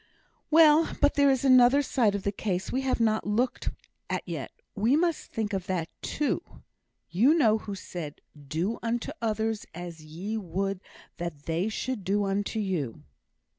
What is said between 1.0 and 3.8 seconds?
there is another side of the case we have not looked